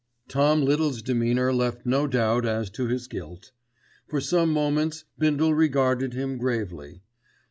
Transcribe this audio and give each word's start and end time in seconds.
Tom 0.27 0.63
Little's 0.63 1.03
demeanour 1.03 1.53
left 1.53 1.85
no 1.85 2.07
doubt 2.07 2.43
as 2.43 2.71
to 2.71 2.87
his 2.87 3.05
guilt. 3.07 3.51
For 4.07 4.19
some 4.19 4.49
moments 4.51 5.05
Bindle 5.19 5.53
regarded 5.53 6.13
him 6.15 6.39
gravely. 6.39 7.03